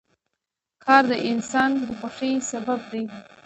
[0.83, 3.03] کور د انسان د خوښۍ سبب دی.